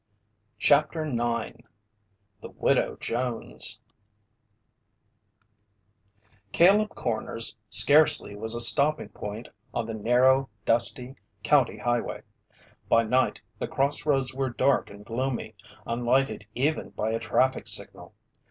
CHAPTER 0.57 1.05
9 1.05 1.61
THE 2.39 2.49
WIDOW 2.49 2.95
JONES 2.99 3.79
Caleb 6.51 6.89
Corners 6.95 7.55
scarcely 7.69 8.35
was 8.35 8.55
a 8.55 8.61
stopping 8.61 9.09
point 9.09 9.49
on 9.75 9.85
the 9.85 9.93
narrow, 9.93 10.49
dusty, 10.65 11.17
county 11.43 11.77
highway. 11.77 12.23
By 12.89 13.03
night 13.03 13.41
the 13.59 13.67
crossroads 13.67 14.33
were 14.33 14.49
dark 14.49 14.89
and 14.89 15.05
gloomy, 15.05 15.53
unlighted 15.85 16.47
even 16.55 16.89
by 16.89 17.11
a 17.11 17.19
traffic 17.19 17.67
signal. 17.67 18.15